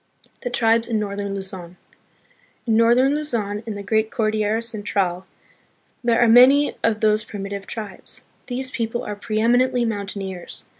[0.41, 1.77] The Tribes in Northern Luzon.
[2.65, 5.27] In northern Luzon, in the great Cordillera Central,
[6.03, 8.23] there are many of these primi tive tribes.
[8.47, 10.65] These people are preeminently mountaineers.